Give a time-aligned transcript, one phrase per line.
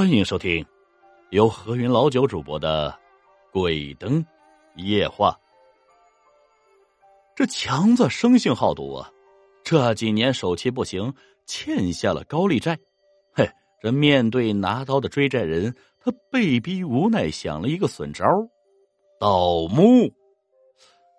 [0.00, 0.64] 欢迎收听
[1.28, 2.90] 由何云老九主播的
[3.52, 4.24] 《鬼灯
[4.76, 5.30] 夜话》。
[7.36, 9.12] 这强子生性好赌啊，
[9.62, 11.12] 这几年手气不行，
[11.44, 12.78] 欠下了高利债。
[13.34, 13.46] 嘿，
[13.82, 18.24] 这面对拿刀的追债人，他被逼无奈，想了一个损招——
[19.20, 20.10] 盗墓。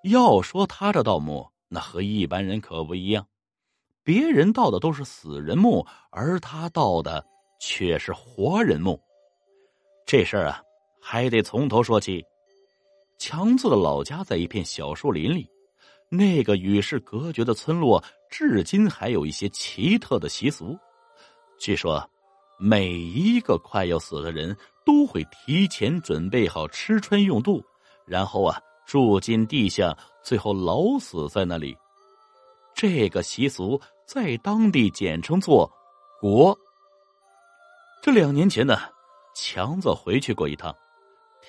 [0.05, 3.27] 要说他这盗墓，那和一般人可不一样，
[4.04, 7.27] 别人盗的都是死人墓，而他盗的。
[7.62, 8.99] 却是活人墓，
[10.04, 10.59] 这事儿啊，
[10.99, 12.26] 还得从头说起。
[13.20, 15.48] 强子的老家在一片小树林里，
[16.09, 20.76] 那个与世隔绝的村落，至今还有一些奇特的习俗。
[21.59, 22.04] 据说，
[22.58, 27.63] 每一个快要死的人都会提前准备好吃穿用度，
[28.07, 31.77] 然后啊，住进地下，最后老死在那里。
[32.73, 35.71] 这个习俗在当地简称作
[36.20, 36.57] “国”。
[38.02, 38.80] 这两年前呢，
[39.36, 40.76] 强子回去过一趟，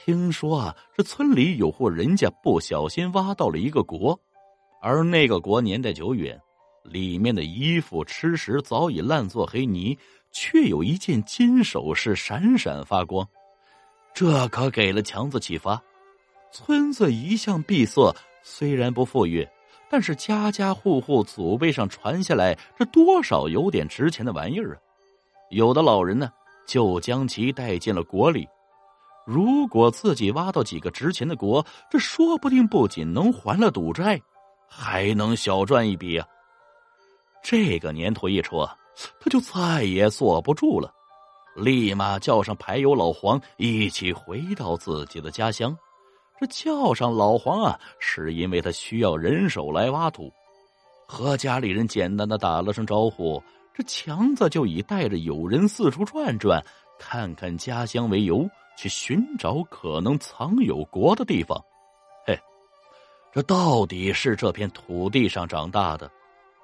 [0.04, 4.20] 听说啊，这村里有户人家不小心挖到了一个国，
[4.82, 6.38] 而那个国年代久远，
[6.82, 9.98] 里面的衣服、吃食早已烂作黑泥，
[10.30, 13.26] 却有一件金首饰闪闪发光，
[14.12, 15.82] 这可给了强子启发。
[16.52, 19.48] 村子一向闭塞，虽然不富裕，
[19.88, 24.76] 但是家家户户祖辈上传下来，这多少有点值钱的玩意儿啊。
[25.48, 26.30] 有的老人呢。
[26.66, 28.46] 就将其带进了国里。
[29.24, 34.20] 如果自己挖到几个值钱的国，这说不定不仅能还了赌债，
[34.68, 36.26] 还能小赚一笔啊！
[37.42, 38.66] 这个年头一出，
[39.20, 40.92] 他就再也坐不住了，
[41.54, 45.76] 立马叫上牌友老黄一起回到自己的家乡。
[46.40, 50.32] 这叫上老黄啊，是因为他需要人手来挖土，
[51.06, 53.40] 和家里人简单的打了声招呼。
[53.74, 56.62] 这强子就以带着友人四处转转，
[56.98, 61.58] 看看家乡为由，去寻找可能藏有国的地方。
[62.26, 62.38] 嘿，
[63.32, 66.10] 这到底是这片土地上长大的。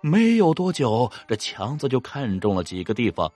[0.00, 3.32] 没有多久，这强子就看中了几个地方，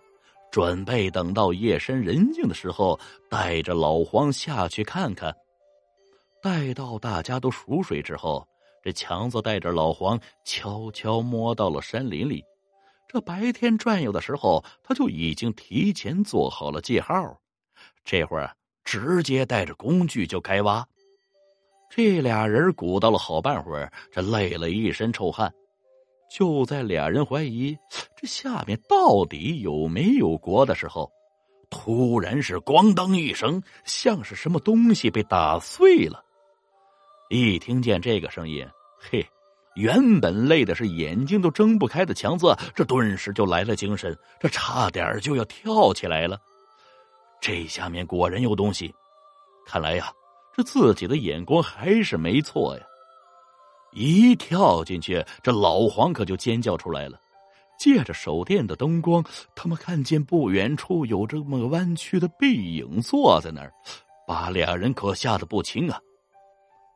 [0.51, 5.35] 准备等到夜深人静的时候，带着老黄下去看看。
[6.43, 8.47] 待到大家都熟睡之后，
[8.83, 12.45] 这强子带着老黄悄悄摸到了山林里。
[13.09, 17.39] 这白天转悠的时候，他就已经提前做好了记号。
[18.05, 20.87] 这会儿直接带着工具就开挖。
[21.91, 25.53] 这俩人鼓捣了好半会儿，这累了一身臭汗。
[26.31, 27.77] 就在俩人怀疑
[28.17, 31.13] 这下面到底有没有国的时候，
[31.69, 36.25] 突然是咣当一声，像是什么东西被打碎了。
[37.29, 38.67] 一听见这个声音，
[38.99, 39.27] 嘿。
[39.75, 46.39] 原本累的是眼睛都睁不开的强子，这顿时就来了精神，这差点就要跳起来了。
[47.41, 48.95] 这下面果然有东西，
[49.67, 50.13] 看来呀，
[50.57, 52.83] 这自己的眼光还是没错呀。
[53.93, 57.19] 一跳进去，这老黄可就尖叫出来了。
[57.79, 59.25] 借着手电的灯光，
[59.57, 63.73] 他们看见不远处有这么个弯曲的背影坐在那儿，
[64.27, 65.99] 把俩人可吓得不轻啊。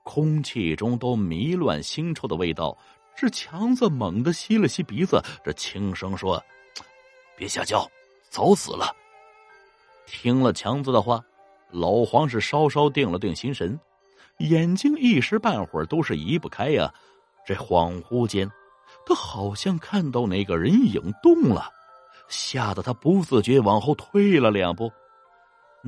[0.07, 2.79] 空气中都弥乱腥臭的味道，
[3.17, 6.41] 这强子猛地吸了吸鼻子，这轻声说
[7.37, 7.91] ：“别瞎叫，
[8.31, 8.95] 早死了。”
[10.07, 11.21] 听了强子的话，
[11.73, 13.79] 老黄是稍稍定了定心神，
[14.39, 16.95] 眼睛一时半会儿都是移不开呀。
[17.45, 18.49] 这恍惚间，
[19.05, 21.69] 他好像看到那个人影动了，
[22.29, 24.89] 吓得他不自觉往后退了两步。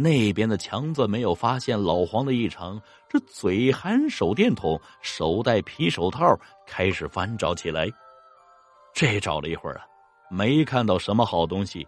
[0.00, 6.38] 那边的强子没有发现老黄的异常，这嘴含手电筒，手戴皮手套，
[6.68, 7.88] 开始翻找起来。
[8.94, 9.82] 这找了一会儿啊，
[10.30, 11.84] 没看到什么好东西，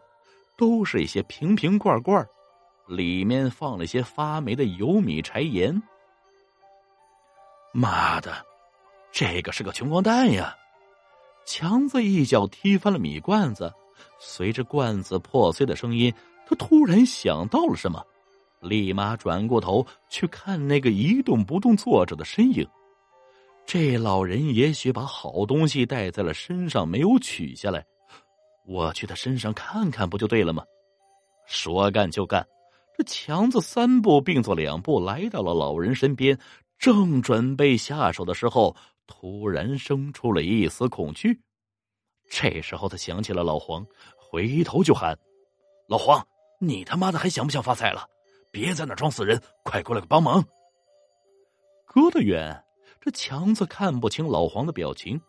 [0.57, 2.27] 都是一些瓶瓶罐罐，
[2.89, 5.81] 里面放了些发霉的油米柴盐。
[7.73, 8.45] 妈的，
[9.13, 10.57] 这个是个穷光蛋呀！
[11.47, 13.73] 强子一脚踢翻了米罐子，
[14.19, 16.13] 随着罐子破碎的声音。
[16.47, 18.05] 他突然想到了什么，
[18.61, 22.67] 立马转过头去看那个一动不动坐着的身影。
[23.65, 27.87] 这老人也许把好东西带在了身上，没有取下来。
[28.67, 30.65] 我去他身上看看不就对了吗？
[31.47, 32.45] 说干就干，
[32.99, 36.37] 这强子三步并作两步来到了老人身边，
[36.79, 38.75] 正准备下手的时候，
[39.07, 41.41] 突然生出了一丝恐惧。
[42.31, 43.85] 这时候他想起了老黄，
[44.17, 45.19] 回头就喊
[45.87, 46.27] ：“老黄！”
[46.63, 48.07] 你他妈的还想不想发财了？
[48.53, 50.45] 别在那装死人，快过来帮忙！
[51.87, 52.63] 隔得远，
[53.01, 55.21] 这强子看不清老黄的表情，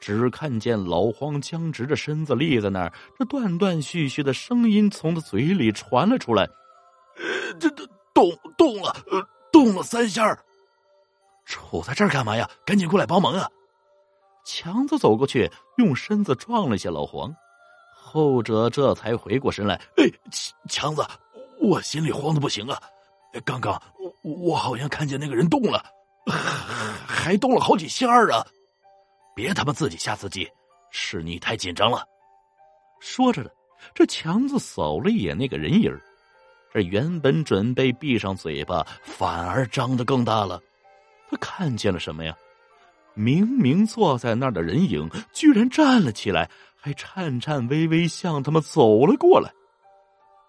[0.00, 6.48] 只看见老黄僵直着身子立在那儿，这断断续续的声音从他嘴里传了出来
[7.58, 8.94] ：“这这动动了，
[9.52, 10.36] 动了三下
[11.46, 12.50] 杵在这儿干嘛呀？
[12.66, 13.48] 赶紧过来帮忙啊！
[14.44, 17.34] 强子走过去，用身子撞了一下老黄，
[17.94, 19.74] 后者这才回过神来。
[19.96, 20.04] 哎，
[20.68, 21.04] 强子，
[21.60, 22.80] 我心里慌的不行啊！
[23.44, 23.80] 刚刚
[24.24, 25.84] 我我好像看见那个人动了，
[27.06, 28.46] 还动了好几下啊！
[29.34, 30.50] 别他妈自己吓自己，
[30.90, 32.04] 是你太紧张了。
[33.00, 33.50] 说着的，
[33.94, 35.90] 这强子扫了一眼那个人影
[36.74, 40.60] 这原本准备闭上嘴巴，反而张得更大了。
[41.30, 42.36] 他看见了什么呀？
[43.14, 49.52] 明明坐在那儿的人影，居然站了起来，还颤颤巍巍向他们走了过来。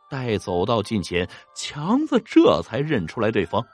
[0.10, 3.66] 待走到近前，强子这才认出来对方。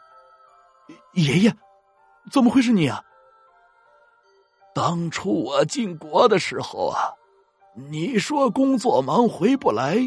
[1.14, 1.54] 爷爷，
[2.32, 3.04] 怎么会是你啊？
[4.74, 7.12] 当初我进国的时候啊，
[7.92, 9.98] 你说工作忙回不来，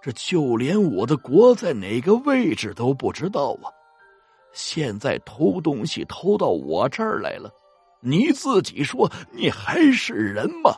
[0.00, 3.72] 这就连我的国在哪个位置都不知道啊。
[4.52, 7.50] 现在偷东西偷到我这儿来了。
[8.06, 10.70] 你自己说，你还是人吗？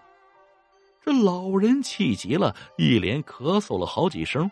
[1.05, 4.51] 这老人气急了，一连咳嗽了好几声。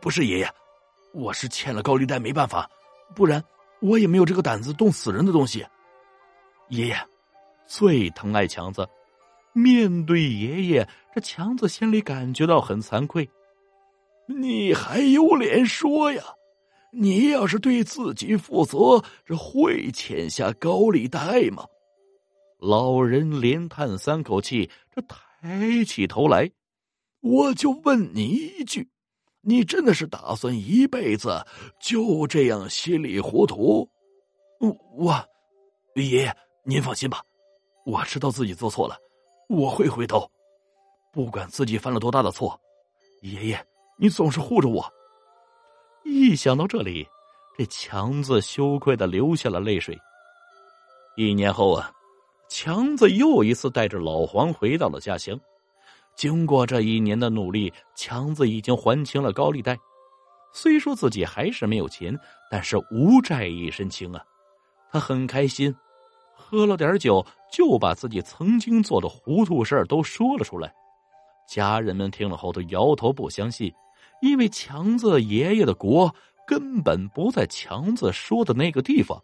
[0.00, 0.50] 不是爷爷，
[1.12, 2.70] 我是欠了高利贷，没办法，
[3.14, 3.44] 不然
[3.80, 5.62] 我也没有这个胆子动死人的东西。
[6.70, 6.96] 爷爷
[7.66, 8.88] 最疼爱强子，
[9.52, 13.28] 面对爷爷，这强子心里感觉到很惭愧。
[14.26, 16.22] 你还有脸说呀？
[16.94, 21.64] 你要是对自己负责，这会欠下高利贷吗？
[22.58, 26.50] 老人连叹三口气，这抬起头来，
[27.20, 28.88] 我就问你一句：
[29.40, 31.44] 你真的是打算一辈子
[31.80, 33.88] 就这样稀里糊涂？
[34.94, 35.12] 我，
[35.96, 37.22] 爷爷，您放心吧，
[37.86, 38.96] 我知道自己做错了，
[39.48, 40.30] 我会回头，
[41.10, 42.60] 不管自己犯了多大的错，
[43.22, 43.66] 爷爷，
[43.98, 44.84] 你总是护着我。
[46.12, 47.08] 一想到这里，
[47.56, 49.98] 这强子羞愧的流下了泪水。
[51.16, 51.90] 一年后啊，
[52.50, 55.38] 强子又一次带着老黄回到了家乡。
[56.14, 59.74] 经过这一年的努力，强子已经还清了高利贷。
[60.52, 62.14] 虽说自己还是没有钱，
[62.50, 64.22] 但是无债一身轻啊！
[64.90, 65.74] 他很开心，
[66.36, 70.70] 喝了点酒，就把自己曾经做的糊涂事都说了出来。
[71.48, 73.72] 家人们听了后都摇头不相信。
[74.22, 76.14] 因为强子爷爷的国
[76.46, 79.20] 根本不在强子说的那个地方，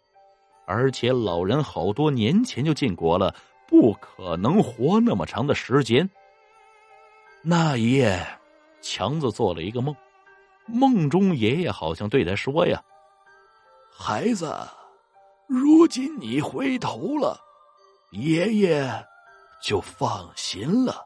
[0.67, 3.33] 而且老人好多年前就进国了，
[3.65, 6.07] 不可能活那么长的时间。
[7.41, 8.27] 那一夜，
[8.81, 9.95] 强子做了一个梦，
[10.65, 12.83] 梦中爷爷好像对他说：“呀，
[13.89, 14.53] 孩子，
[15.47, 17.39] 如今你回头了，
[18.11, 19.05] 爷爷
[19.63, 21.05] 就放心了。”